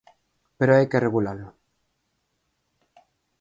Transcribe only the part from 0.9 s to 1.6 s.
que regulalo.